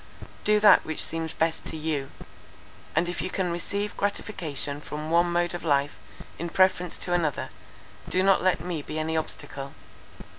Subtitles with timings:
[0.43, 2.09] Do that which seems best to you:
[2.95, 5.99] and if you can receive gratification from one mode of life
[6.39, 7.49] in preference to another,
[8.09, 9.75] do not let me be any obstacle.